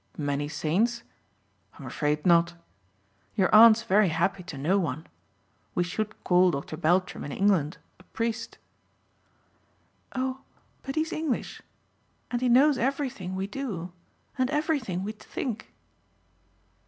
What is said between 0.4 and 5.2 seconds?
saints? I'm afraid not. Your aunt's very happy to know one.